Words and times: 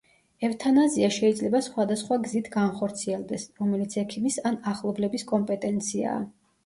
ევთანაზია 0.47 1.09
შეიძლება 1.17 1.61
სხვადასხვა 1.65 2.17
გზით 2.23 2.49
განხორციელდეს, 2.57 3.45
რომელიც 3.63 3.97
ექიმის 4.05 4.41
ან 4.51 4.59
ახლობლების 4.73 5.27
კომპეტენციაა. 5.35 6.21